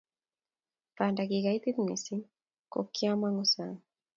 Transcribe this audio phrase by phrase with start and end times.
[0.95, 2.23] Banda kikaitit missing
[2.71, 3.77] ko kyamangu saang